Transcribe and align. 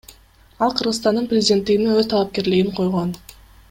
Ал 0.67 0.73
Кыргызстандын 0.79 1.29
президенттигине 1.35 2.01
өз 2.01 2.11
талапкерлигин 2.15 2.77
койгон. 2.83 3.17